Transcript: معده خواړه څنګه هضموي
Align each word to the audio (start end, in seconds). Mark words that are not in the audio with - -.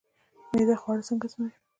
معده 0.53 0.75
خواړه 0.81 1.03
څنګه 1.07 1.25
هضموي 1.29 1.51